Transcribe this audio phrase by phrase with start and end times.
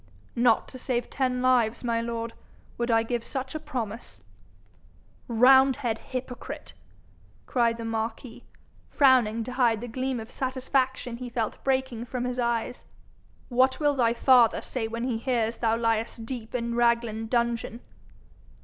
[0.35, 2.33] 'Not to save ten lives, my lord,
[2.79, 4.21] would I give such a promise.'
[5.27, 6.73] 'Roundhead hypocrite!'
[7.45, 8.43] cried the marquis,
[8.89, 12.87] frowning to hide the gleam of satisfaction he felt breaking from his eyes.
[13.49, 17.81] 'What will thy father say when he hears thou liest deep in Raglan dungeon?'